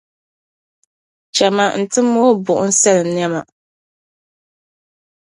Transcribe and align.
Chama 1.35 1.65
nti 1.81 1.99
mooi 2.11 2.35
buɣimsal’ 2.45 2.99
nɛma. 3.15 3.41